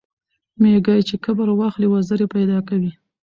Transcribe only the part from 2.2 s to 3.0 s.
پېدا کوي.